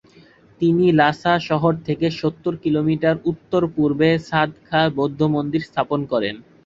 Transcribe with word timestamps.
তিনি 0.61 0.85
লাসা 0.99 1.33
শহর 1.49 1.73
থেকে 1.87 2.07
সত্তর 2.19 2.53
কিলোমিটার 2.63 3.15
উত্তর-পূর্বে 3.31 4.09
'ছাদ-খা 4.19 4.81
বৌদ্ধবিহার 4.97 5.65
স্থাপন 5.67 5.99
করেন। 6.11 6.35